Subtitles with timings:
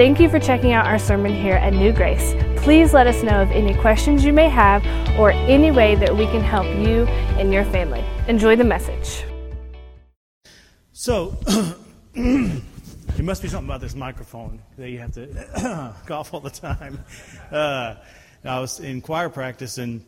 [0.00, 2.32] Thank you for checking out our sermon here at New Grace.
[2.56, 4.82] Please let us know of any questions you may have
[5.18, 7.04] or any way that we can help you
[7.36, 8.02] and your family.
[8.26, 9.24] Enjoy the message.
[10.94, 11.36] So,
[12.14, 12.62] it
[13.22, 17.04] must be something about this microphone that you have to cough all the time.
[17.52, 17.96] Uh,
[18.42, 20.02] I was in choir practice and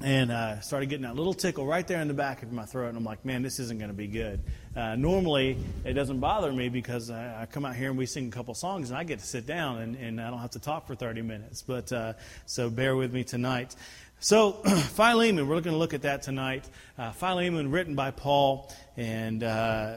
[0.00, 2.88] and uh, started getting that little tickle right there in the back of my throat.
[2.88, 4.40] And I'm like, man, this isn't going to be good.
[4.76, 8.28] Uh, normally, it doesn't bother me because I, I, come out here and we sing
[8.28, 10.60] a couple songs and I get to sit down and, and I don't have to
[10.60, 11.62] talk for 30 minutes.
[11.62, 12.12] But uh,
[12.46, 13.74] so bear with me tonight.
[14.20, 14.52] So,
[14.94, 16.68] Philemon, we're going to look at that tonight.
[16.96, 19.96] Uh, Philemon, written by Paul, and uh,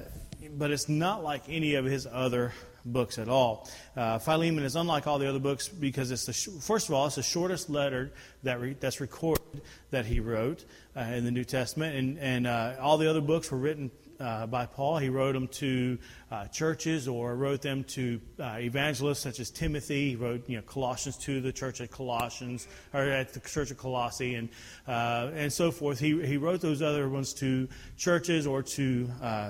[0.57, 2.53] but it's not like any of his other
[2.85, 3.69] books at all.
[3.95, 7.07] Uh, Philemon is unlike all the other books because it's the sh- first of all
[7.07, 8.11] it's the shortest letter
[8.43, 10.65] that re- that's recorded that he wrote
[10.95, 13.91] uh, in the New Testament, and and uh, all the other books were written.
[14.19, 15.97] Uh, by Paul, he wrote them to
[16.29, 20.11] uh, churches or wrote them to uh, evangelists such as Timothy.
[20.11, 23.79] He wrote, you know, Colossians to the church at Colossians or at the church of
[23.79, 24.49] Colossae, and
[24.85, 25.97] and so forth.
[25.97, 29.09] He he wrote those other ones to churches or to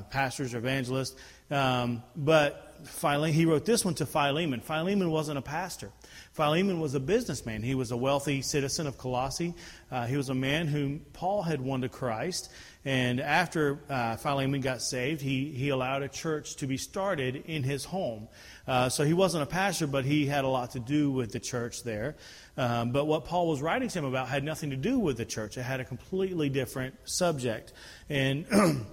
[0.09, 1.17] pastors or evangelists.
[1.51, 4.61] Um, but Philemon, he wrote this one to Philemon.
[4.61, 5.91] Philemon wasn't a pastor.
[6.33, 7.61] Philemon was a businessman.
[7.61, 9.53] He was a wealthy citizen of Colossae.
[9.91, 12.51] Uh, he was a man whom Paul had won to Christ.
[12.83, 17.63] And after uh, Philemon got saved, he, he allowed a church to be started in
[17.63, 18.27] his home.
[18.67, 21.39] Uh, so he wasn't a pastor, but he had a lot to do with the
[21.39, 22.15] church there.
[22.57, 25.25] Um, but what Paul was writing to him about had nothing to do with the
[25.25, 27.73] church, it had a completely different subject.
[28.09, 28.45] And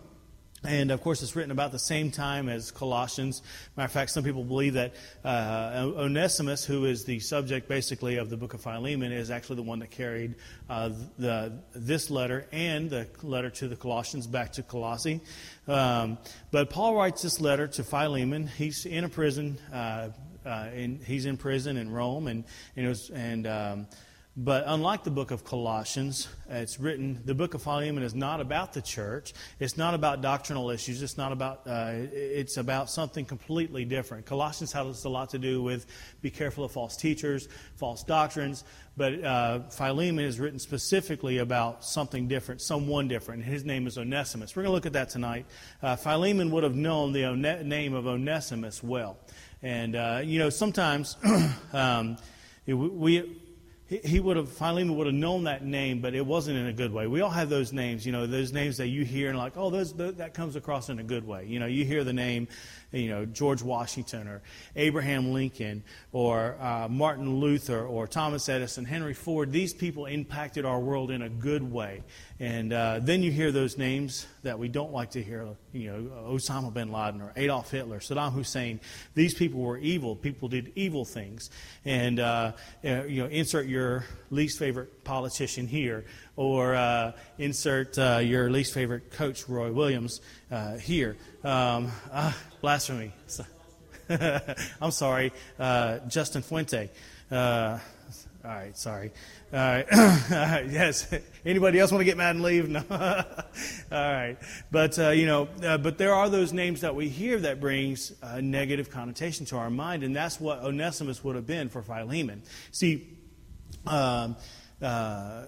[0.68, 3.40] And of course, it's written about the same time as Colossians.
[3.74, 4.92] Matter of fact, some people believe that
[5.24, 9.62] uh, Onesimus, who is the subject basically of the book of Philemon, is actually the
[9.62, 10.34] one that carried
[10.68, 15.22] uh, the, this letter and the letter to the Colossians back to Colossae.
[15.66, 16.18] Um,
[16.50, 18.46] but Paul writes this letter to Philemon.
[18.46, 19.58] He's in a prison.
[19.72, 20.10] Uh,
[20.44, 22.44] uh in, he's in prison in Rome, and
[22.76, 23.86] and, it was, and um,
[24.40, 28.72] but unlike the book of Colossians, it's written, the book of Philemon is not about
[28.72, 29.32] the church.
[29.58, 31.02] It's not about doctrinal issues.
[31.02, 34.26] It's not about, uh, it's about something completely different.
[34.26, 35.86] Colossians has a lot to do with
[36.22, 38.62] be careful of false teachers, false doctrines.
[38.96, 43.42] But uh, Philemon is written specifically about something different, someone different.
[43.42, 44.54] His name is Onesimus.
[44.54, 45.46] We're going to look at that tonight.
[45.82, 49.16] Uh, Philemon would have known the one- name of Onesimus well.
[49.62, 51.16] And, uh, you know, sometimes
[51.72, 52.18] um,
[52.66, 53.36] we
[53.88, 56.92] he would have Philemon would have known that name, but it wasn't in a good
[56.92, 57.06] way.
[57.06, 59.70] We all have those names, you know, those names that you hear and like, oh,
[59.70, 61.46] those, that comes across in a good way.
[61.46, 62.48] You know, you hear the name,
[62.92, 64.42] you know, George Washington or
[64.76, 65.82] Abraham Lincoln
[66.12, 69.52] or uh, Martin Luther or Thomas Edison, Henry Ford.
[69.52, 72.02] These people impacted our world in a good way.
[72.40, 76.32] And uh, then you hear those names that we don't like to hear, you know,
[76.32, 78.78] Osama bin Laden or Adolf Hitler, Saddam Hussein.
[79.14, 80.14] These people were evil.
[80.14, 81.50] People did evil things.
[81.84, 82.52] And, uh,
[82.84, 86.04] uh you know, insert your least favorite politician here
[86.36, 90.20] or uh, insert uh, your least favorite coach, Roy Williams,
[90.80, 91.16] here.
[91.42, 91.90] Um,
[92.60, 93.12] Blasphemy.
[94.80, 95.32] I'm sorry.
[95.58, 96.90] Uh, Justin Fuente.
[98.44, 99.10] Uh, all right, sorry.
[99.52, 99.86] All right.
[100.70, 101.12] yes.
[101.44, 102.68] Anybody else want to get mad and leave?
[102.78, 102.82] No.
[102.90, 104.36] all right.
[104.70, 108.12] But uh, you know, uh, but there are those names that we hear that brings
[108.22, 112.42] a negative connotation to our mind, and that's what Onesimus would have been for Philemon.
[112.70, 113.14] See.
[113.86, 114.36] Um,
[114.80, 115.44] uh,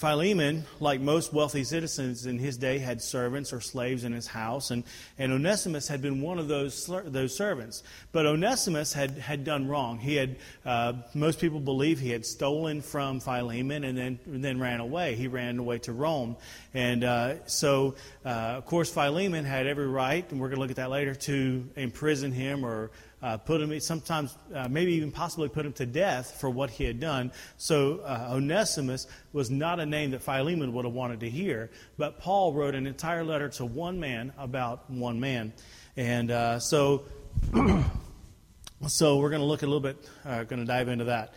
[0.00, 4.70] Philemon, like most wealthy citizens in his day, had servants or slaves in his house,
[4.70, 4.82] and,
[5.18, 7.82] and Onesimus had been one of those, those servants.
[8.10, 9.98] But Onesimus had, had done wrong.
[9.98, 14.58] He had, uh, most people believe he had stolen from Philemon and then, and then
[14.58, 15.16] ran away.
[15.16, 16.36] He ran away to Rome.
[16.72, 20.70] And uh, so, uh, of course, Philemon had every right, and we're going to look
[20.70, 25.48] at that later, to imprison him or uh, put him, sometimes uh, maybe even possibly
[25.48, 27.32] put him to death for what he had done.
[27.56, 32.20] So uh, Onesimus was not a name that Philemon would have wanted to hear, but
[32.20, 35.52] Paul wrote an entire letter to one man about one man.
[35.96, 37.04] And uh, so.
[38.88, 41.34] so we're going to look a little bit, going to dive into that.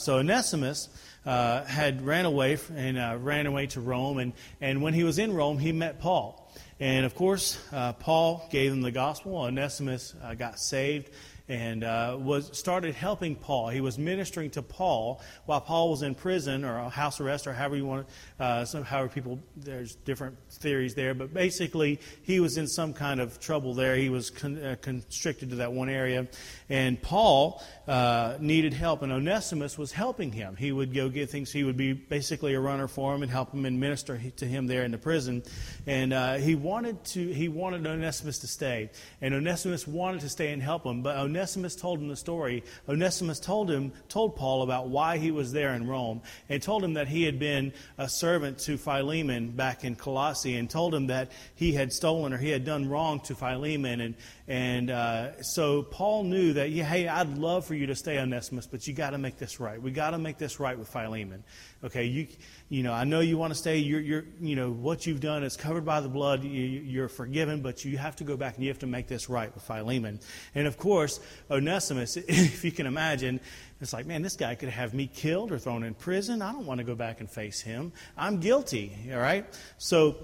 [0.00, 0.88] So Onesimus
[1.24, 5.58] had ran away and ran away to Rome, and, and when he was in Rome,
[5.58, 6.40] he met Paul.
[6.80, 9.36] And of course, uh, Paul gave him the gospel.
[9.36, 11.10] Onesimus uh, got saved.
[11.48, 13.68] And uh, was started helping Paul.
[13.68, 17.76] He was ministering to Paul while Paul was in prison or house arrest or however
[17.76, 18.06] you want
[18.38, 22.94] to, uh, some, however people, there's different theories there, but basically he was in some
[22.94, 23.94] kind of trouble there.
[23.94, 26.26] He was con, uh, constricted to that one area.
[26.70, 30.56] And Paul uh, needed help, and Onesimus was helping him.
[30.56, 33.52] He would go get things, he would be basically a runner for him and help
[33.52, 35.42] him and minister to him there in the prison.
[35.86, 38.90] And uh, he wanted to, he wanted Onesimus to stay.
[39.20, 41.33] And Onesimus wanted to stay and help him, but Onesimus
[41.76, 42.64] told him the story.
[42.88, 46.94] Onesimus told him, told Paul about why he was there in Rome, and told him
[46.94, 51.32] that he had been a servant to Philemon back in Colossae, and told him that
[51.54, 54.14] he had stolen or he had done wrong to Philemon, and
[54.46, 58.86] and uh, so Paul knew that, hey, I'd love for you to stay Onesimus, but
[58.86, 59.80] you got to make this right.
[59.80, 61.42] We got to make this right with Philemon.
[61.82, 62.26] Okay, you,
[62.68, 63.78] you know, I know you want to stay.
[63.78, 66.44] You're, you're, you know, what you've done is covered by the blood.
[66.44, 69.30] You, are forgiven, but you have to go back and you have to make this
[69.30, 70.20] right with Philemon.
[70.54, 73.40] And of course, Onesimus, if you can imagine,
[73.80, 76.42] it's like, man, this guy could have me killed or thrown in prison.
[76.42, 77.92] I don't want to go back and face him.
[78.16, 78.96] I'm guilty.
[79.12, 79.44] All right,
[79.78, 80.16] so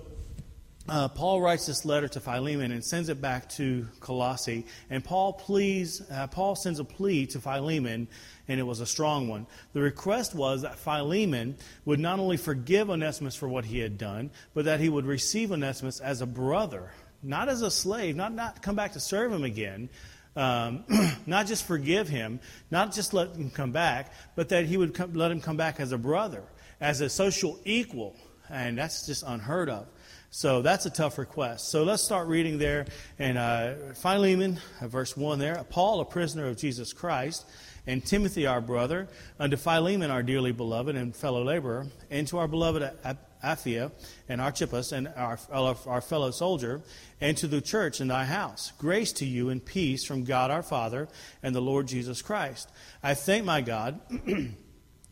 [0.89, 4.67] uh, Paul writes this letter to Philemon and sends it back to Colossae.
[4.89, 8.09] And Paul pleads, uh, Paul sends a plea to Philemon,
[8.49, 9.47] and it was a strong one.
[9.73, 14.31] The request was that Philemon would not only forgive Onesimus for what he had done,
[14.53, 16.91] but that he would receive Onesimus as a brother,
[17.23, 19.91] not as a slave, not not come back to serve him again.
[20.37, 20.85] Um,
[21.27, 22.41] not just forgive him,
[22.71, 25.81] not just let him come back, but that he would come, let him come back
[25.81, 26.45] as a brother,
[26.81, 28.17] as a social equal.
[28.49, 29.87] And that's just unheard of.
[30.31, 31.71] So that's a tough request.
[31.71, 32.87] So let's start reading there.
[33.19, 35.65] And uh, Philemon, uh, verse 1 there.
[35.71, 37.45] Paul, a prisoner of Jesus Christ,
[37.87, 39.09] and Timothy, our brother,
[39.41, 42.93] unto Philemon, our dearly beloved and fellow laborer, and to our beloved
[43.43, 43.93] Apphia
[44.29, 46.83] and Archippus, and our, our fellow soldier,
[47.21, 48.73] and to the church in thy house.
[48.79, 51.09] Grace to you and peace from God our Father
[51.43, 52.71] and the Lord Jesus Christ.
[53.03, 54.01] I thank my God.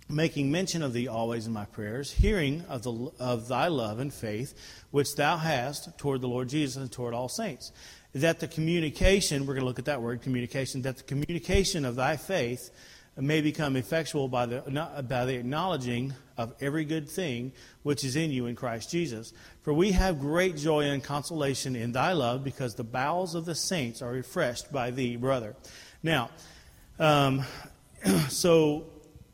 [0.09, 4.13] making mention of thee always in my prayers, hearing of, the, of thy love and
[4.13, 4.55] faith,
[4.91, 7.73] which thou hast toward the Lord Jesus and toward all saints.
[8.15, 11.97] That the communication, we're going to look at that word, communication, that the communication of
[11.97, 12.71] thy faith
[13.17, 17.53] may become effectual by the, by the acknowledging of every good thing
[17.83, 19.33] which is in you in Christ Jesus.
[19.63, 23.55] For we have great joy and consolation in thy love, because the bowels of the
[23.55, 25.57] saints are refreshed by thee, brother.
[26.03, 26.31] Now,
[26.99, 27.43] um,
[28.29, 28.87] so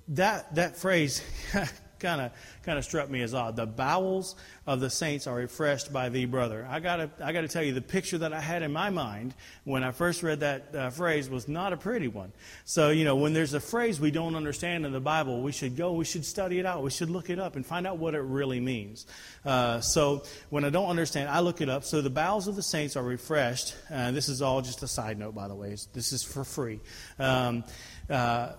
[0.08, 1.22] that, that phrase
[2.04, 3.56] kind of kind of struck me as odd.
[3.56, 4.36] The bowels
[4.66, 6.66] of the saints are refreshed by thee, brother.
[6.68, 8.90] I got to I got to tell you, the picture that I had in my
[8.90, 9.34] mind
[9.64, 12.32] when I first read that uh, phrase was not a pretty one.
[12.64, 15.76] So you know, when there's a phrase we don't understand in the Bible, we should
[15.76, 18.14] go, we should study it out, we should look it up and find out what
[18.14, 19.06] it really means.
[19.44, 21.84] Uh, so when I don't understand, I look it up.
[21.84, 23.74] So the bowels of the saints are refreshed.
[23.90, 25.70] Uh, this is all just a side note, by the way.
[25.92, 26.80] This is for free.
[27.18, 27.64] Um,
[28.10, 28.52] uh,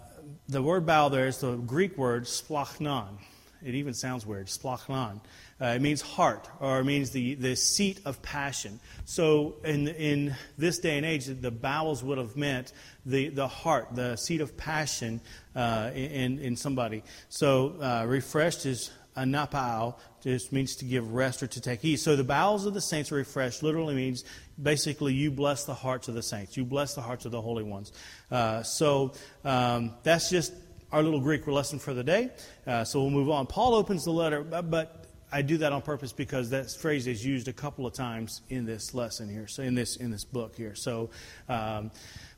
[0.50, 3.20] the word bow there is the Greek word splachnon.
[3.64, 5.22] It even sounds weird, splachnon.
[5.60, 8.80] Uh, it means heart, or it means the, the seat of passion.
[9.06, 12.74] So in, in this day and age, the bowels would have meant
[13.06, 15.22] the, the heart, the seat of passion
[15.56, 17.04] uh, in, in somebody.
[17.30, 22.02] So uh, refreshed is anapao, just means to give rest or to take ease.
[22.02, 24.26] So the bowels of the saints are refreshed literally means
[24.62, 26.58] basically you bless the hearts of the saints.
[26.58, 27.94] You bless the hearts of the holy ones.
[28.30, 30.54] Uh, so um, that's just
[30.92, 32.30] our little Greek lesson for the day.
[32.66, 33.48] Uh, so we'll move on.
[33.48, 37.48] Paul opens the letter, but I do that on purpose because that phrase is used
[37.48, 40.76] a couple of times in this lesson here, so in this in this book here.
[40.76, 41.10] So.
[41.50, 41.92] Um,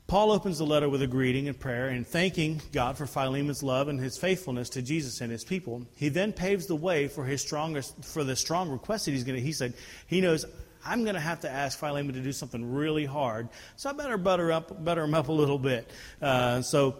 [0.08, 3.88] Paul opens the letter with a greeting and prayer and thanking God for Philemon's love
[3.88, 5.86] and his faithfulness to Jesus and his people.
[5.96, 9.36] He then paves the way for his strongest for the strong request that he's going
[9.36, 9.42] to.
[9.42, 9.74] He said
[10.06, 10.46] he knows
[10.82, 14.16] I'm going to have to ask Philemon to do something really hard, so I better
[14.16, 15.90] butter up butter him up a little bit.
[16.22, 16.96] Uh, so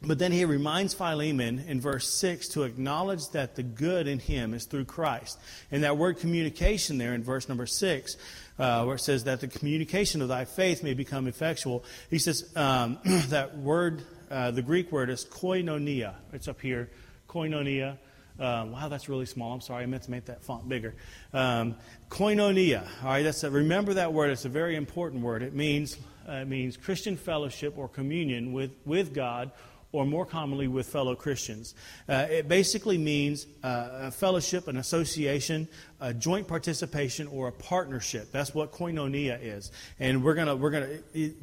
[0.00, 4.54] but then he reminds Philemon in verse 6 to acknowledge that the good in him
[4.54, 5.38] is through Christ.
[5.72, 8.16] And that word communication there in verse number 6,
[8.60, 12.48] uh, where it says that the communication of thy faith may become effectual, he says
[12.54, 16.14] um, that word, uh, the Greek word is koinonia.
[16.32, 16.90] It's up here,
[17.28, 17.98] koinonia.
[18.38, 19.52] Um, wow, that's really small.
[19.52, 19.82] I'm sorry.
[19.82, 20.94] I meant to make that font bigger.
[21.32, 21.74] Um,
[22.08, 22.86] koinonia.
[23.02, 24.30] All right, that's a, remember that word.
[24.30, 25.42] It's a very important word.
[25.42, 29.50] It means uh, it means Christian fellowship or communion with, with God
[29.90, 31.74] or more commonly with fellow Christians.
[32.08, 35.66] Uh, it basically means uh, a fellowship, an association,
[36.00, 38.30] a joint participation, or a partnership.
[38.30, 40.98] That's what koinonia is, and we're gonna we're gonna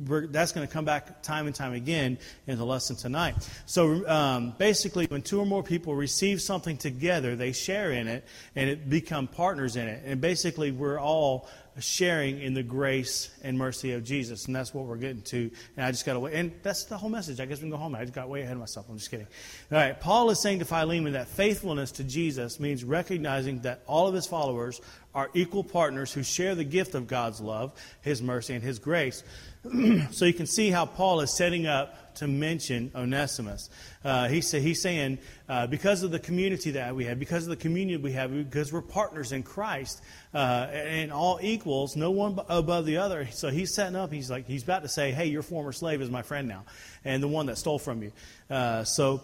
[0.05, 3.35] we're, that's gonna come back time and time again in the lesson tonight.
[3.65, 8.25] So um, basically, when two or more people receive something together, they share in it,
[8.55, 10.03] and it become partners in it.
[10.05, 14.45] And basically, we're all sharing in the grace and mercy of Jesus.
[14.45, 15.51] And that's what we're getting to.
[15.75, 16.33] And I just got to wait.
[16.33, 17.39] And that's the whole message.
[17.39, 17.95] I guess we can go home.
[17.95, 18.85] I just got way ahead of myself.
[18.89, 19.27] I'm just kidding.
[19.71, 19.99] All right.
[19.99, 24.25] Paul is saying to Philemon that faithfulness to Jesus means recognizing that all of his
[24.25, 24.79] followers
[25.13, 29.23] are equal partners who share the gift of God's love, his mercy, and his grace.
[30.11, 33.69] so you can see how Paul is setting up to mention Onesimus.
[34.03, 35.17] Uh, he say, he's saying,
[35.49, 38.71] uh, because of the community that we have, because of the communion we have, because
[38.71, 40.01] we're partners in Christ,
[40.33, 43.27] uh, and all equals, no one above the other.
[43.31, 46.09] So he's setting up, he's like, he's about to say, hey, your former slave is
[46.09, 46.65] my friend now,
[47.03, 48.11] and the one that stole from you.
[48.49, 49.21] Uh, so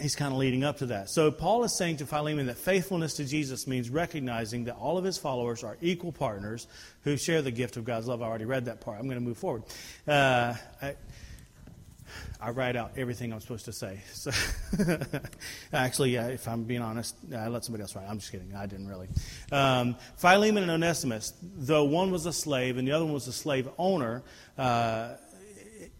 [0.00, 1.08] he's kind of leading up to that.
[1.08, 5.04] So Paul is saying to Philemon that faithfulness to Jesus means recognizing that all of
[5.04, 6.66] his followers are equal partners
[7.02, 8.22] who share the gift of God's love.
[8.22, 8.98] I already read that part.
[8.98, 9.62] I'm going to move forward.
[10.06, 10.96] Uh, I,
[12.40, 14.00] I write out everything I'm supposed to say.
[14.12, 14.30] So,
[15.72, 18.06] actually, uh, if I'm being honest, I let somebody else write.
[18.08, 18.54] I'm just kidding.
[18.54, 19.08] I didn't really.
[19.52, 23.32] Um, Philemon and Onesimus, though one was a slave and the other one was a
[23.32, 24.22] slave owner,
[24.58, 25.14] uh,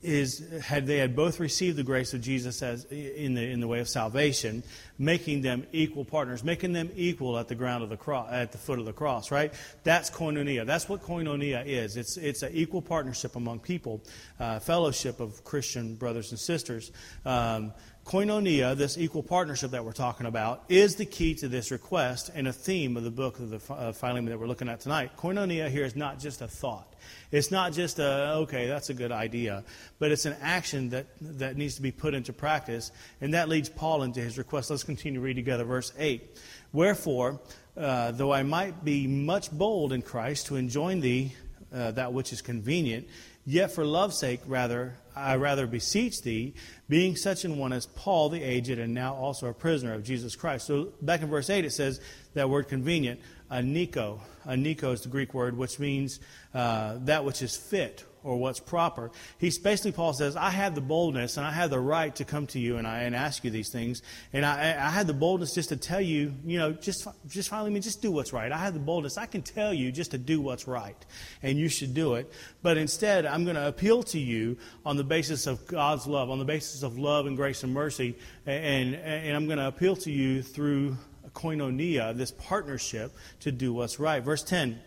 [0.06, 3.66] is had they had both received the grace of Jesus as in the in the
[3.66, 4.62] way of salvation,
[4.98, 8.58] making them equal partners, making them equal at the ground of the cross, at the
[8.58, 9.52] foot of the cross, right?
[9.82, 10.64] That's koinonia.
[10.64, 11.96] That's what koinonia is.
[11.96, 14.00] It's it's an equal partnership among people,
[14.38, 16.92] uh, fellowship of Christian brothers and sisters.
[17.24, 17.72] Um,
[18.06, 22.46] koinonia, this equal partnership that we're talking about, is the key to this request and
[22.46, 25.10] a theme of the book of the uh, Philemon that we're looking at tonight.
[25.16, 26.94] Koinonia here is not just a thought.
[27.32, 29.64] It's not just a, okay, that's a good idea,
[29.98, 33.68] but it's an action that, that needs to be put into practice, and that leads
[33.68, 34.70] Paul into his request.
[34.70, 36.38] Let's continue to read together verse 8.
[36.72, 37.40] Wherefore,
[37.76, 41.34] uh, though I might be much bold in Christ to enjoin thee
[41.74, 43.08] uh, that which is convenient,
[43.46, 46.52] yet for love's sake rather I rather beseech thee,
[46.90, 50.36] being such an one as Paul the aged, and now also a prisoner of Jesus
[50.36, 50.66] Christ.
[50.66, 52.00] So back in verse 8 it says
[52.34, 54.20] that word convenient, aniko.
[54.46, 56.20] Aniko is the Greek word, which means
[56.52, 59.10] uh, that which is fit or what's proper.
[59.38, 62.46] He's basically, Paul says, I have the boldness and I have the right to come
[62.48, 64.02] to you and, I, and ask you these things.
[64.32, 67.70] And I, I had the boldness just to tell you, you know, just, just finally,
[67.70, 68.50] me, just do what's right.
[68.50, 69.16] I have the boldness.
[69.16, 70.96] I can tell you just to do what's right.
[71.42, 72.32] And you should do it.
[72.62, 76.40] But instead, I'm going to appeal to you on the basis of God's love, on
[76.40, 78.18] the basis of love and grace and mercy.
[78.44, 80.96] And, and I'm going to appeal to you through
[81.32, 84.24] koinonia, this partnership to do what's right.
[84.24, 84.80] Verse 10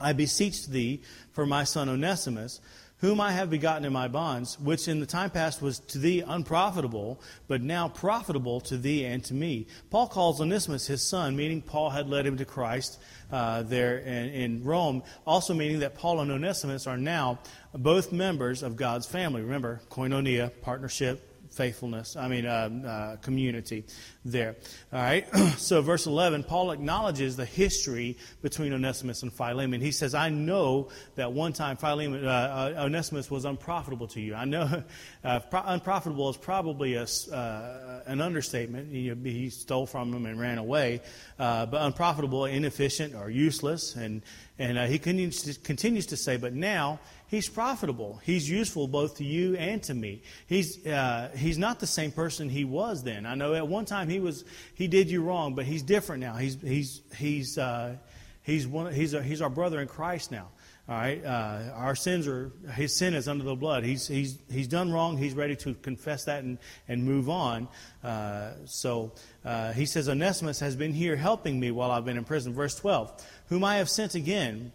[0.00, 2.60] I beseech thee for my son Onesimus,
[2.98, 6.20] whom I have begotten in my bonds, which in the time past was to thee
[6.26, 9.66] unprofitable, but now profitable to thee and to me.
[9.90, 12.98] Paul calls Onesimus his son, meaning Paul had led him to Christ
[13.30, 17.38] uh, there in, in Rome, also meaning that Paul and Onesimus are now
[17.74, 19.42] both members of God's family.
[19.42, 23.84] Remember, koinonia, partnership, faithfulness, I mean, uh, uh, community
[24.24, 24.56] there.
[24.92, 25.26] All right.
[25.56, 29.80] so, verse 11, Paul acknowledges the history between Onesimus and Philemon.
[29.80, 34.34] He says, I know that one time Philemon, uh, uh Onesimus was unprofitable to you.
[34.34, 34.82] I know
[35.24, 38.92] uh, pro- unprofitable is probably a, uh, an understatement.
[38.92, 41.00] He, he, stole from him and ran away.
[41.38, 43.96] but unprofitable, inefficient, or useless.
[43.96, 44.22] And,
[44.58, 46.98] and he continues to, continues to say, but now,
[47.28, 48.20] he's profitable.
[48.24, 50.22] He's useful both to you and to me.
[50.46, 53.26] He's, uh, he's not the same person he was then.
[53.26, 54.44] I know at one time he was
[54.74, 56.36] he did you wrong, but he's different now.
[56.36, 57.96] He's he's he's uh,
[58.42, 60.48] he's one he's a, he's our brother in Christ now.
[60.88, 63.82] All right, uh, our sins are his sin is under the blood.
[63.82, 65.18] He's he's he's done wrong.
[65.18, 67.66] He's ready to confess that and and move on.
[68.04, 69.10] Uh, so
[69.44, 72.54] uh, he says Onesimus has been here helping me while I've been in prison.
[72.54, 74.72] Verse twelve, whom I have sent again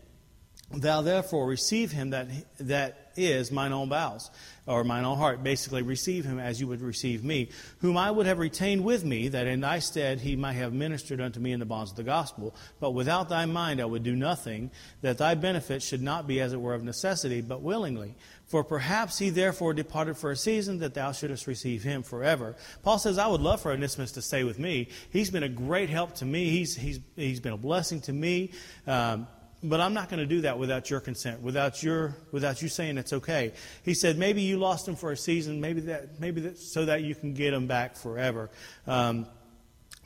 [0.73, 2.27] Thou therefore receive him that,
[2.59, 4.31] that is mine own bowels,
[4.65, 5.43] or mine own heart.
[5.43, 7.49] Basically, receive him as you would receive me,
[7.79, 11.19] whom I would have retained with me, that in thy stead he might have ministered
[11.19, 12.55] unto me in the bonds of the gospel.
[12.79, 16.53] But without thy mind I would do nothing, that thy benefit should not be as
[16.53, 18.15] it were of necessity, but willingly.
[18.51, 22.57] For perhaps he therefore departed for a season, that thou shouldest receive him forever.
[22.83, 24.89] Paul says, I would love for Onesimus to stay with me.
[25.09, 26.49] He's been a great help to me.
[26.49, 28.51] He's, he's, he's been a blessing to me.
[28.85, 29.27] Um,
[29.63, 32.97] but I'm not going to do that without your consent, without your, without you saying
[32.97, 33.53] it's okay.
[33.83, 37.03] He said, maybe you lost him for a season, maybe that, maybe that, so that
[37.03, 38.49] you can get him back forever.
[38.85, 39.27] Um,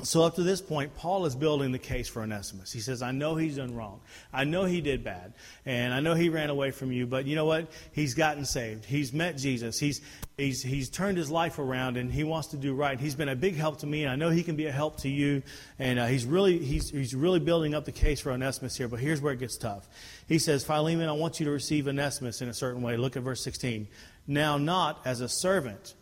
[0.03, 2.69] so up to this point, Paul is building the case for Onesimus.
[2.69, 4.01] He says, I know he's done wrong.
[4.33, 5.33] I know he did bad.
[5.65, 7.71] And I know he ran away from you, but you know what?
[7.93, 8.83] He's gotten saved.
[8.83, 9.79] He's met Jesus.
[9.79, 10.01] He's,
[10.35, 12.99] he's, he's turned his life around and he wants to do right.
[12.99, 14.97] He's been a big help to me, and I know he can be a help
[15.01, 15.41] to you.
[15.79, 18.99] And uh, he's, really, he's, he's really building up the case for Onesimus here, but
[18.99, 19.87] here's where it gets tough.
[20.27, 22.97] He says, Philemon, I want you to receive Onesimus in a certain way.
[22.97, 23.87] Look at verse 16.
[24.27, 25.93] Now, not as a servant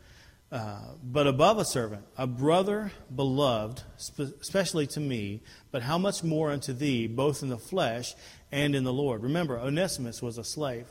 [0.54, 5.42] uh, but above a servant, a brother beloved, spe- especially to me,
[5.72, 8.14] but how much more unto thee, both in the flesh
[8.52, 9.24] and in the Lord.
[9.24, 10.86] Remember, Onesimus was a slave.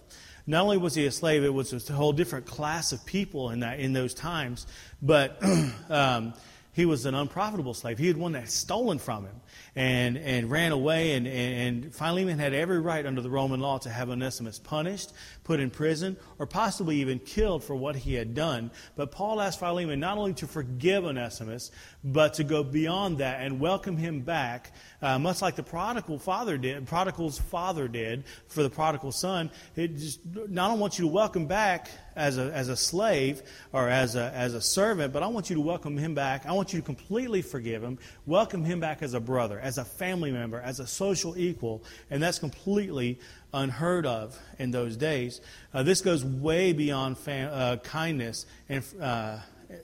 [0.48, 3.60] Not only was he a slave, it was a whole different class of people in
[3.60, 4.66] that in those times,
[5.00, 5.40] but
[5.88, 6.34] um,
[6.72, 7.98] he was an unprofitable slave.
[7.98, 9.40] He had one that had stolen from him
[9.74, 11.12] and, and ran away.
[11.12, 15.12] And, and Philemon had every right under the Roman law to have Onesimus punished,
[15.44, 18.70] put in prison, or possibly even killed for what he had done.
[18.96, 21.70] But Paul asked Philemon not only to forgive Onesimus,
[22.04, 26.58] but to go beyond that and welcome him back, uh, much like the prodigal father
[26.58, 29.50] did, prodigal's father did for the prodigal son.
[29.76, 33.42] It just not only wants you to welcome back as a, as a slave
[33.72, 36.46] or as a, as a servant, but I want you to welcome him back.
[36.46, 39.84] I want you to completely forgive him, welcome him back as a brother, as a
[39.84, 43.18] family member, as a social equal, and that's completely
[43.52, 45.40] unheard of in those days.
[45.74, 49.38] Uh, this goes way beyond fam- uh, kindness and uh,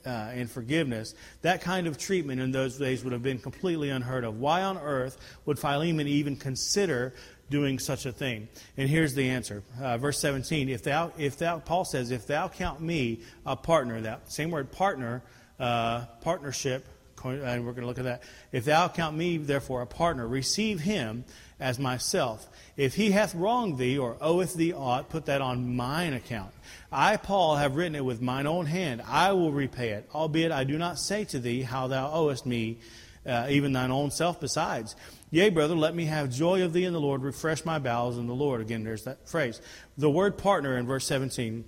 [0.05, 4.23] uh, and forgiveness, that kind of treatment in those days would have been completely unheard
[4.23, 4.39] of.
[4.39, 7.13] Why on earth would Philemon even consider
[7.49, 8.47] doing such a thing?
[8.77, 9.63] And here's the answer.
[9.81, 14.01] Uh, verse 17, if thou, if thou, Paul says, if thou count me a partner,
[14.01, 15.23] that same word partner,
[15.59, 16.85] uh, partnership,
[17.25, 18.23] and we're going to look at that.
[18.51, 21.25] If thou count me, therefore, a partner, receive him
[21.59, 22.47] as myself.
[22.77, 26.53] If he hath wronged thee or oweth thee aught, put that on mine account.
[26.91, 29.01] I, Paul, have written it with mine own hand.
[29.05, 32.79] I will repay it, albeit I do not say to thee how thou owest me,
[33.25, 34.95] uh, even thine own self besides.
[35.31, 38.25] Yea, brother, let me have joy of thee in the Lord, refresh my bowels in
[38.25, 38.61] the Lord.
[38.61, 39.61] Again, there's that phrase.
[39.97, 41.65] The word partner in verse 17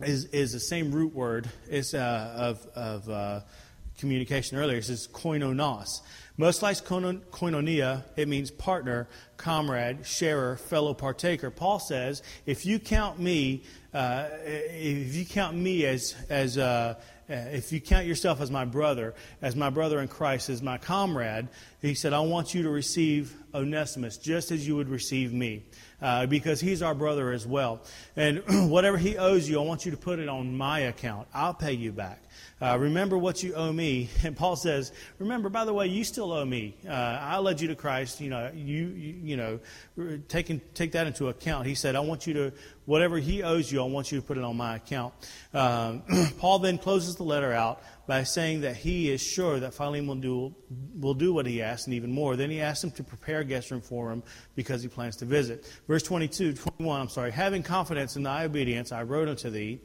[0.00, 3.40] is, is the same root word is, uh, of, of uh,
[4.00, 4.78] communication earlier.
[4.78, 6.00] It says koinonos.
[6.36, 11.50] Most like koinonia, it means partner, comrade, sharer, fellow partaker.
[11.50, 16.94] Paul says, if you count me, uh, if you count me as, as uh,
[17.28, 21.48] if you count yourself as my brother, as my brother in Christ, as my comrade,
[21.80, 25.64] he said, I want you to receive Onesimus just as you would receive me.
[26.02, 27.82] Uh, because he's our brother as well.
[28.16, 31.28] And whatever he owes you, I want you to put it on my account.
[31.34, 32.22] I'll pay you back.
[32.62, 34.08] Uh, remember what you owe me.
[34.24, 36.76] And Paul says, remember, by the way, you still owe me.
[36.88, 38.20] Uh, I led you to Christ.
[38.20, 39.60] You know, you, you, you know,
[40.28, 41.66] take, in, take that into account.
[41.66, 42.52] He said, I want you to,
[42.86, 45.12] whatever he owes you, I want you to put it on my account.
[45.52, 46.02] Um,
[46.38, 50.16] Paul then closes the letter out by saying that he is sure that Philemon will
[50.16, 50.54] do,
[50.98, 52.34] will do what he asks and even more.
[52.34, 54.24] Then he asks him to prepare a guest room for him
[54.56, 55.72] because he plans to visit.
[55.86, 57.30] Verse 22, 21, I'm sorry.
[57.30, 59.78] Having confidence in thy obedience, I wrote unto thee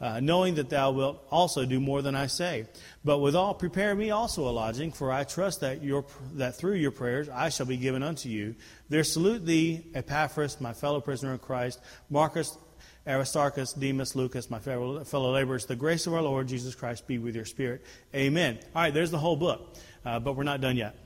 [0.00, 2.66] uh, knowing that thou wilt also do more than I say.
[3.04, 6.90] But withal, prepare me also a lodging, for I trust that, your, that through your
[6.90, 8.54] prayers I shall be given unto you.
[8.88, 12.56] There salute thee, Epaphras, my fellow prisoner in Christ, Marcus,
[13.06, 15.66] Aristarchus, Demas, Lucas, my fellow, fellow laborers.
[15.66, 17.84] The grace of our Lord Jesus Christ be with your spirit.
[18.14, 18.58] Amen.
[18.74, 20.96] All right, there's the whole book, uh, but we're not done yet.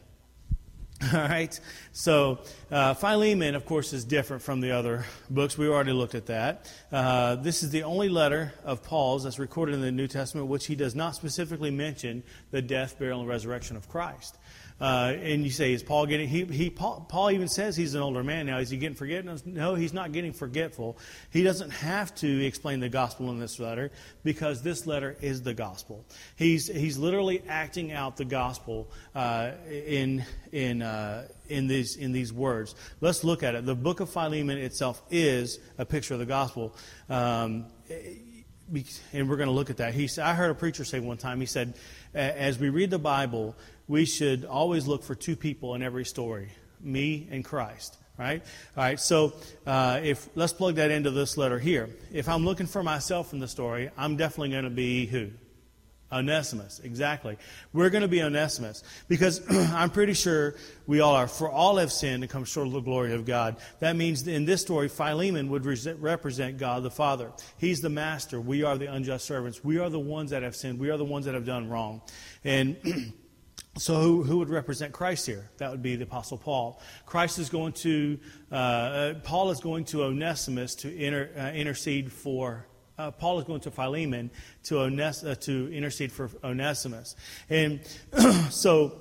[1.14, 1.58] All right.
[1.92, 5.56] So uh, Philemon, of course, is different from the other books.
[5.56, 6.70] We already looked at that.
[6.92, 10.66] Uh, this is the only letter of Paul's that's recorded in the New Testament which
[10.66, 14.36] he does not specifically mention the death, burial, and resurrection of Christ.
[14.80, 18.00] Uh, and you say, is Paul getting, he, he, Paul, Paul even says he's an
[18.00, 18.58] older man now.
[18.58, 19.38] Is he getting forgetful?
[19.44, 20.96] No, he's not getting forgetful.
[21.30, 23.90] He doesn't have to explain the gospel in this letter
[24.24, 26.06] because this letter is the gospel.
[26.36, 32.32] He's, he's literally acting out the gospel uh, in, in, uh, in, these, in these
[32.32, 32.74] words.
[33.02, 33.66] Let's look at it.
[33.66, 36.74] The book of Philemon itself is a picture of the gospel.
[37.10, 37.66] Um,
[39.12, 39.94] and we're going to look at that.
[39.94, 41.74] He, I heard a preacher say one time, he said,
[42.14, 43.56] as we read the Bible,
[43.90, 46.48] we should always look for two people in every story
[46.80, 47.98] me and Christ.
[48.16, 48.42] Right?
[48.76, 49.32] All right, so
[49.66, 51.88] uh, if let's plug that into this letter here.
[52.12, 55.30] If I'm looking for myself in the story, I'm definitely going to be who?
[56.12, 57.38] Onesimus, exactly.
[57.72, 59.40] We're going to be Onesimus because
[59.72, 60.54] I'm pretty sure
[60.86, 61.28] we all are.
[61.28, 63.56] For all have sinned and come short of the glory of God.
[63.78, 67.32] That means in this story, Philemon would represent God the Father.
[67.58, 68.40] He's the master.
[68.40, 69.64] We are the unjust servants.
[69.64, 70.78] We are the ones that have sinned.
[70.78, 72.02] We are the ones that have done wrong.
[72.44, 72.76] And
[73.80, 75.48] So, who, who, would represent Christ here?
[75.56, 76.82] That would be the Apostle Paul.
[77.06, 78.18] Christ is going to,
[78.52, 82.66] uh, uh, Paul is going to Onesimus to inter, uh, intercede for,
[82.98, 84.30] uh, Paul is going to Philemon
[84.64, 87.16] to, Ones, uh, to intercede for Onesimus.
[87.48, 87.80] And
[88.50, 89.00] so,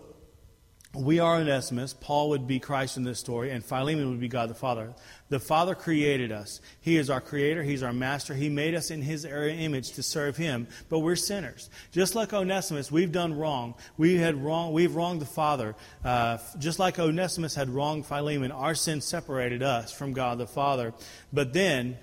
[1.00, 1.94] we are Onesimus.
[1.94, 4.94] Paul would be Christ in this story, and Philemon would be God the Father.
[5.30, 6.60] The Father created us.
[6.82, 7.64] He is our creator.
[7.64, 8.34] He's our master.
[8.34, 11.70] He made us in His image to serve Him, but we're sinners.
[11.92, 13.76] Just like Onesimus, we've done wrong.
[13.98, 14.74] We had wrong.
[14.74, 15.76] We've wronged the Father.
[16.04, 20.94] Uh, just like Onesimus had wronged Philemon, our sin separated us from God the Father.
[21.32, 21.98] But then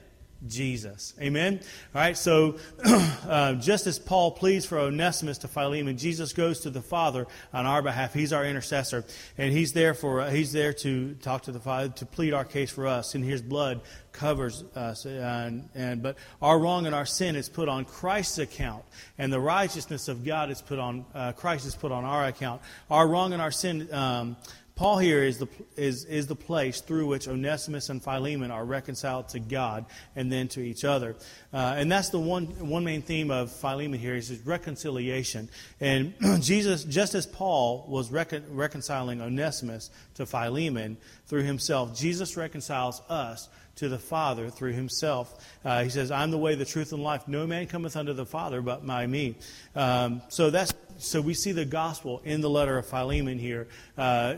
[0.48, 1.14] Jesus.
[1.20, 1.60] Amen?
[1.94, 6.70] All right, so uh, just as Paul pleads for Onesimus to Philemon, Jesus goes to
[6.70, 8.14] the Father on our behalf.
[8.14, 9.04] He's our intercessor,
[9.36, 12.44] and he's there for uh, he's there to talk to the Father to plead our
[12.44, 13.14] case for us.
[13.14, 13.80] And his blood
[14.12, 18.84] covers us, and, and but our wrong and our sin is put on Christ's account,
[19.18, 22.62] and the righteousness of God is put on uh, Christ is put on our account.
[22.90, 23.92] Our wrong and our sin.
[23.92, 24.36] Um,
[24.76, 29.30] Paul here is the, is, is the place through which Onesimus and Philemon are reconciled
[29.30, 31.16] to God and then to each other.
[31.50, 35.48] Uh, and that's the one, one main theme of Philemon here is reconciliation.
[35.80, 43.00] And Jesus, just as Paul was recon, reconciling Onesimus to Philemon through himself, Jesus reconciles
[43.08, 45.42] us to the Father through himself.
[45.64, 47.28] Uh, he says, I'm the way, the truth, and life.
[47.28, 49.36] No man cometh unto the Father but by me.
[49.74, 53.68] Um, so that's so we see the gospel in the letter of Philemon here.
[53.96, 54.36] Uh,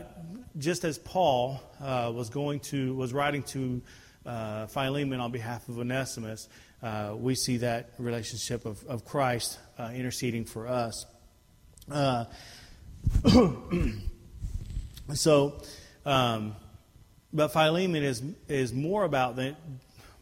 [0.57, 3.81] just as Paul uh, was going to was writing to
[4.25, 6.47] uh, Philemon on behalf of Onesimus,
[6.81, 11.05] uh, we see that relationship of, of Christ uh, interceding for us.
[11.91, 12.25] Uh,
[15.13, 15.61] so,
[16.05, 16.55] um,
[17.33, 19.55] but Philemon is, is more about the,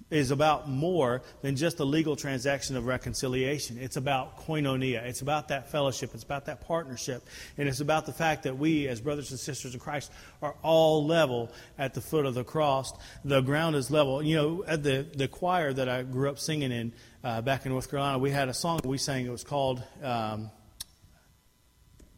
[0.10, 3.78] is about more than just a legal transaction of reconciliation.
[3.78, 5.04] It's about koinonia.
[5.04, 6.12] It's about that fellowship.
[6.14, 7.24] It's about that partnership.
[7.58, 11.06] And it's about the fact that we, as brothers and sisters in Christ, are all
[11.06, 12.94] level at the foot of the cross.
[13.26, 14.24] The ground is level.
[14.24, 16.94] You know, at the, the choir that I grew up singing in
[17.24, 19.26] uh, back in North Carolina, we had a song we sang.
[19.26, 19.84] It was called.
[20.02, 20.52] Um,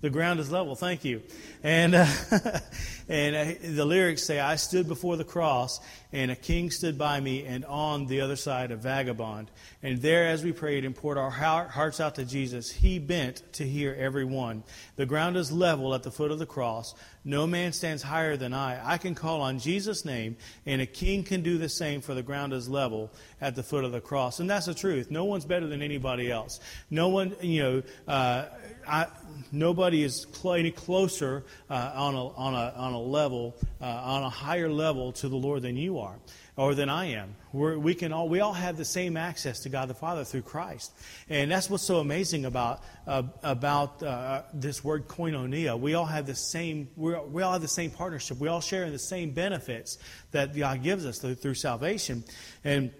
[0.01, 0.75] the ground is level.
[0.75, 1.21] Thank you.
[1.63, 2.07] And uh,
[3.09, 5.79] and uh, the lyrics say, "I stood before the cross,
[6.13, 9.51] and a king stood by me, and on the other side a vagabond.
[9.83, 13.67] And there, as we prayed and poured our hearts out to Jesus, He bent to
[13.67, 14.63] hear every one.
[14.95, 16.95] The ground is level at the foot of the cross.
[17.29, 18.81] No man stands higher than I.
[18.83, 22.01] I can call on Jesus' name, and a king can do the same.
[22.01, 25.11] For the ground is level at the foot of the cross, and that's the truth.
[25.11, 26.59] No one's better than anybody else.
[26.89, 28.45] No one, you know." Uh,
[28.87, 29.05] I,
[29.51, 34.23] nobody is cl- any closer uh, on, a, on, a, on a level, uh, on
[34.23, 36.15] a higher level to the Lord than you are
[36.55, 37.35] or than I am.
[37.51, 40.43] We're, we can all we all have the same access to God the Father through
[40.43, 40.91] Christ,
[41.29, 45.79] and that's what's so amazing about uh, about uh, this word koinonia.
[45.79, 48.37] We all have the same we we all have the same partnership.
[48.39, 49.97] We all share in the same benefits
[50.31, 52.23] that God gives us through, through salvation,
[52.63, 52.91] and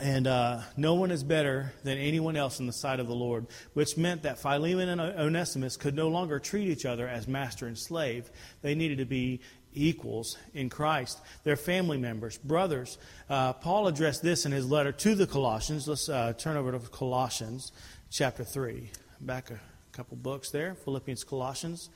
[0.00, 3.46] and uh, no one is better than anyone else in the sight of the Lord,
[3.74, 7.76] which meant that Philemon and Onesimus could no longer treat each other as master and
[7.76, 8.30] slave.
[8.62, 9.40] They needed to be
[9.78, 11.20] equals in Christ.
[11.44, 12.98] They're family members, brothers.
[13.28, 15.88] Uh, Paul addressed this in his letter to the Colossians.
[15.88, 17.72] Let's uh, turn over to Colossians
[18.10, 18.90] chapter 3.
[19.20, 19.60] Back a
[19.92, 21.90] couple books there Philippians, Colossians.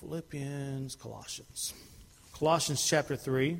[0.00, 1.74] Philippians, Colossians.
[2.32, 3.58] Colossians chapter 3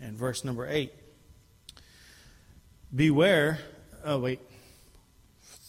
[0.00, 0.92] and verse number 8.
[2.94, 3.58] Beware,
[4.04, 4.40] oh, wait,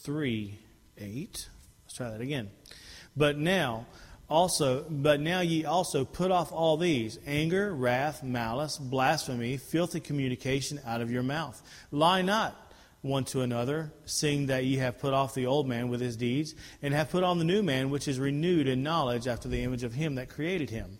[0.02, 0.58] 3
[0.98, 1.50] 8.
[1.86, 2.50] Let's try that again.
[3.16, 3.86] But now,
[4.30, 10.80] also, but now ye also put off all these anger, wrath, malice, blasphemy, filthy communication
[10.86, 11.62] out of your mouth.
[11.92, 12.60] Lie not
[13.02, 16.56] one to another, seeing that ye have put off the old man with his deeds,
[16.82, 19.84] and have put on the new man, which is renewed in knowledge after the image
[19.84, 20.98] of him that created him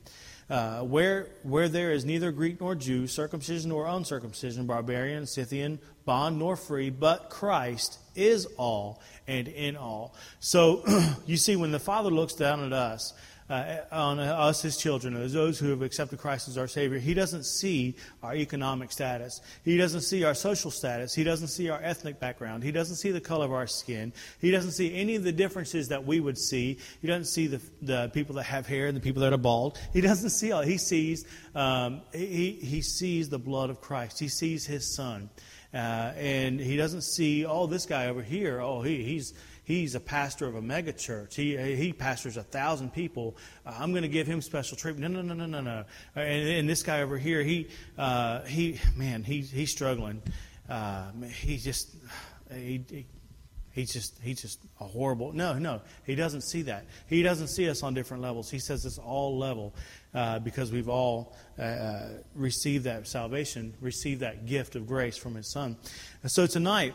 [0.50, 6.40] uh, where, where there is neither Greek nor Jew, circumcision nor uncircumcision, barbarian, Scythian, bond
[6.40, 10.16] nor free, but Christ is all and in all.
[10.40, 10.84] So
[11.26, 13.14] you see, when the Father looks down at us,
[13.50, 17.14] uh, on us, his children, as those who have accepted Christ as our Savior, he
[17.14, 19.42] doesn't see our economic status.
[19.64, 21.14] He doesn't see our social status.
[21.14, 22.64] He doesn't see our ethnic background.
[22.64, 24.14] He doesn't see the color of our skin.
[24.40, 26.78] He doesn't see any of the differences that we would see.
[27.02, 29.78] He doesn't see the, the people that have hair and the people that are bald.
[29.92, 30.62] He doesn't see all.
[30.62, 34.20] He sees, um, he, he sees the blood of Christ.
[34.20, 35.30] He sees his son.
[35.74, 40.00] Uh, and he doesn't see, oh, this guy over here, oh, he, he's he's a
[40.00, 41.36] pastor of a mega church.
[41.36, 43.38] He, he pastors a thousand people.
[43.66, 45.14] Uh, I'm going to give him special treatment.
[45.14, 45.86] No, no, no, no, no, no.
[46.16, 50.22] And, and this guy over here, he, uh, he man, he, he's struggling.
[50.70, 51.96] Uh, he just,
[52.54, 53.06] he, he
[53.74, 55.34] He's just he's just a horrible.
[55.34, 56.86] No, no, he doesn't see that.
[57.08, 58.50] He doesn't see us on different levels.
[58.52, 59.74] He says it's all level
[60.14, 65.34] uh, because we've all uh, uh received that salvation, received that gift of grace from
[65.34, 65.76] His Son.
[66.22, 66.94] And so tonight,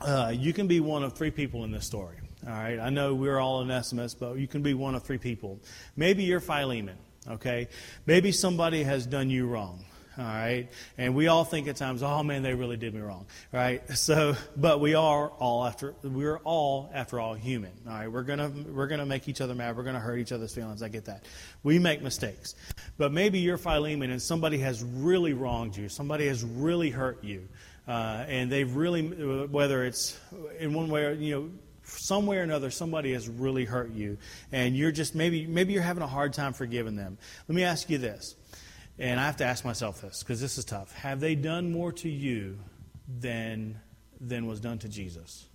[0.00, 2.16] uh, you can be one of three people in this story.
[2.46, 5.58] All right, I know we're all Onesimus, but you can be one of three people.
[5.96, 6.96] Maybe you're Philemon.
[7.28, 7.68] Okay,
[8.06, 9.84] maybe somebody has done you wrong.
[10.18, 13.26] All right, and we all think at times, oh man, they really did me wrong.
[13.52, 13.82] Right?
[13.96, 17.72] So, but we are all after we're all after all human.
[17.86, 19.76] All right, we're gonna we're gonna make each other mad.
[19.76, 20.82] We're gonna hurt each other's feelings.
[20.82, 21.24] I get that.
[21.64, 22.54] We make mistakes,
[22.96, 25.88] but maybe you're Philemon and somebody has really wronged you.
[25.88, 27.48] Somebody has really hurt you,
[27.86, 29.02] uh, and they've really
[29.46, 30.18] whether it's
[30.58, 31.50] in one way or you know
[31.88, 34.18] some way or another somebody has really hurt you.
[34.52, 37.18] And you're just maybe maybe you're having a hard time forgiving them.
[37.48, 38.34] Let me ask you this.
[38.98, 40.92] And i have to ask myself this because this is tough.
[40.94, 42.58] Have they done more to you
[43.20, 43.78] than
[44.20, 45.46] than was done to jesus?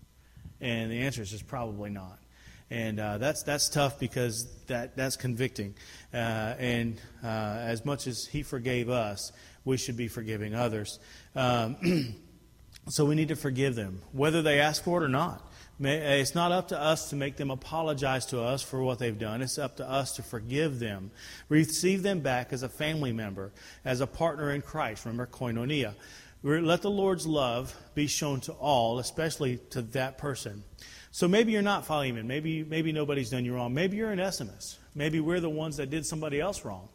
[0.60, 2.20] And the answer is just probably not.
[2.70, 5.76] And uh, that's that's tough because that that's convicting.
[6.14, 9.34] Uh, and uh, as much as he forgave us
[9.66, 11.00] we should be forgiving others
[11.36, 12.16] um,
[12.90, 15.48] so we need to forgive them whether they ask for it or not
[15.84, 19.42] it's not up to us to make them apologize to us for what they've done.
[19.42, 21.12] It's up to us to forgive them,
[21.50, 23.52] receive them back as a family member,
[23.84, 25.06] as a partner in Christ.
[25.06, 25.96] Remember, koinonia.
[26.44, 30.64] Let the Lord's love be shown to all, especially to that person.
[31.12, 32.28] So maybe you're not Philemon.
[32.28, 33.74] Maybe, maybe nobody's done you wrong.
[33.74, 34.80] Maybe you're Onesimus.
[34.96, 36.90] Maybe we're the ones that did somebody else wrong.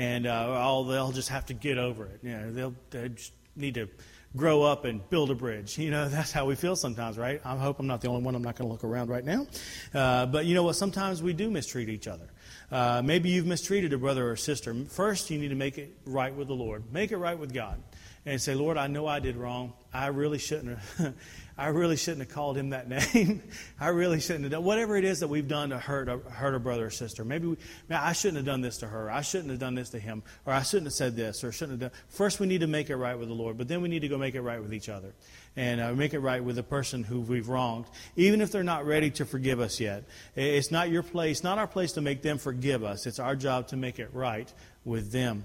[0.00, 2.20] And uh, they'll just have to get over it.
[2.22, 3.86] You know, they'll, they just need to
[4.34, 5.76] grow up and build a bridge.
[5.76, 7.38] You know, that's how we feel sometimes, right?
[7.44, 8.34] I hope I'm not the only one.
[8.34, 9.46] I'm not going to look around right now.
[9.92, 10.76] Uh, but you know what?
[10.76, 12.30] Sometimes we do mistreat each other.
[12.72, 14.74] Uh, maybe you've mistreated a brother or sister.
[14.88, 16.90] First, you need to make it right with the Lord.
[16.90, 17.82] Make it right with God.
[18.24, 19.74] And say, Lord, I know I did wrong.
[19.92, 21.14] I really shouldn't have.
[21.56, 23.42] I really shouldn't have called him that name.
[23.78, 26.54] I really shouldn't have done whatever it is that we've done to hurt a, hurt
[26.54, 27.24] a brother or sister.
[27.24, 27.56] Maybe we,
[27.88, 29.10] man, I shouldn't have done this to her.
[29.10, 31.80] I shouldn't have done this to him, or I shouldn't have said this, or shouldn't
[31.80, 32.00] have done.
[32.08, 34.08] First, we need to make it right with the Lord, but then we need to
[34.08, 35.12] go make it right with each other,
[35.56, 37.86] and uh, make it right with the person who we've wronged,
[38.16, 40.04] even if they're not ready to forgive us yet.
[40.36, 43.06] It's not your place, not our place to make them forgive us.
[43.06, 44.52] It's our job to make it right
[44.84, 45.44] with them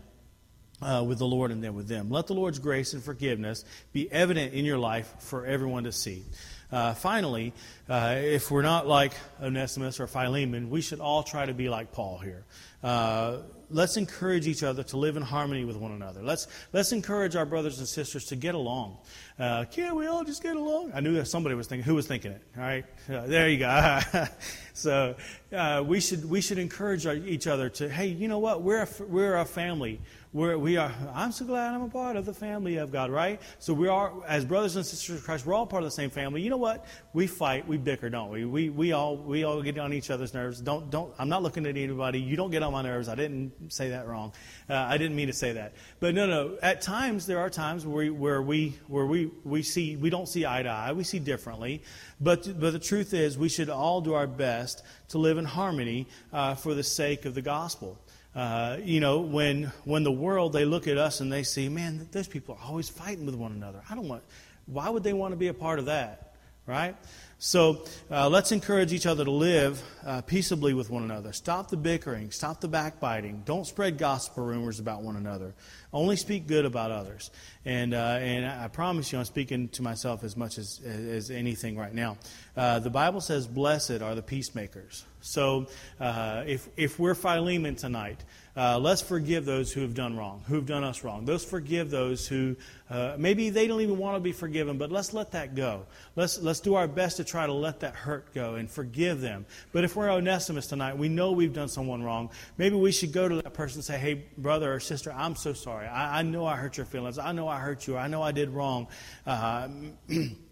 [0.86, 2.10] uh, with the Lord and then with them.
[2.10, 6.24] Let the Lord's grace and forgiveness be evident in your life for everyone to see.
[6.72, 7.54] Uh, finally,
[7.90, 11.92] uh, if we're not like Onesimus or Philemon, we should all try to be like
[11.92, 12.44] Paul here.
[12.84, 13.38] Uh,
[13.70, 16.22] let's encourage each other to live in harmony with one another.
[16.22, 18.98] Let's, let's encourage our brothers and sisters to get along.
[19.40, 20.92] Uh, can't we all just get along?
[20.94, 21.84] I knew that somebody was thinking.
[21.84, 22.42] Who was thinking it?
[22.58, 24.00] All right, uh, there you go.
[24.74, 25.16] so
[25.52, 27.90] uh, we should we should encourage our, each other to.
[27.90, 28.62] Hey, you know what?
[28.62, 30.00] We're a, we're a family.
[30.36, 33.40] We're, we are, I'm so glad I'm a part of the family of God, right?
[33.60, 36.10] So we are, as brothers and sisters of Christ, we're all part of the same
[36.10, 36.42] family.
[36.42, 36.86] You know what?
[37.14, 38.44] We fight, we bicker, don't we?
[38.44, 40.60] We, we, all, we all get on each other's nerves.
[40.60, 42.20] Don't, don't, I'm not looking at anybody.
[42.20, 43.08] You don't get on my nerves.
[43.08, 44.34] I didn't say that wrong.
[44.70, 45.72] Uh, I didn't mean to say that.
[46.02, 46.58] But no, no.
[46.62, 50.28] At times, there are times where we, where we, where we, we see, we don't
[50.28, 50.92] see eye to eye.
[50.92, 51.82] We see differently.
[52.20, 56.08] But, but the truth is, we should all do our best to live in harmony
[56.34, 57.98] uh, for the sake of the gospel.
[58.36, 62.08] Uh, you know, when when the world they look at us and they see, man,
[62.12, 63.82] those people are always fighting with one another.
[63.90, 64.24] I don't want.
[64.66, 66.36] Why would they want to be a part of that,
[66.68, 66.96] right?
[67.38, 71.34] So uh, let's encourage each other to live uh, peaceably with one another.
[71.34, 72.32] Stop the bickering.
[72.32, 73.44] Stop the backbiting.
[73.46, 75.54] Don't spread gossip or rumors about one another.
[75.92, 77.32] Only speak good about others.
[77.66, 81.78] And uh, and I promise you, I'm speaking to myself as much as as anything
[81.78, 82.18] right now.
[82.56, 85.68] Uh, the Bible says, "Blessed are the peacemakers." So
[86.00, 88.24] uh, if, if we're Philemon tonight,
[88.58, 91.26] uh, let's forgive those who have done wrong, who have done us wrong.
[91.26, 92.56] Let's forgive those who
[92.90, 95.86] uh, maybe they don't even want to be forgiven, but let's let that go.
[96.16, 99.46] Let's, let's do our best to try to let that hurt go and forgive them.
[99.74, 102.30] But if we're Onesimus tonight, we know we've done someone wrong.
[102.58, 105.52] Maybe we should go to that person and say, hey, brother or sister, I'm so
[105.52, 105.88] sorry.
[105.88, 107.18] I, I know I hurt your feelings.
[107.18, 107.98] I know I hurt you.
[107.98, 108.88] I know I did wrong.
[109.26, 109.68] Uh,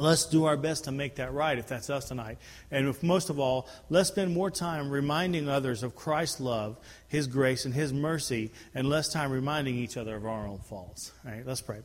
[0.00, 2.38] Let's do our best to make that right if that's us tonight.
[2.70, 7.26] And if, most of all, let's spend more time reminding others of Christ's love, His
[7.26, 11.12] grace, and His mercy, and less time reminding each other of our own faults.
[11.24, 11.80] All right, let's pray.